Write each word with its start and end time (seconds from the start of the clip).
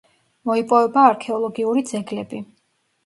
მოიპოვება 0.49 1.03
არქეოლოგიური 1.09 1.85
ძეგლები. 1.93 2.41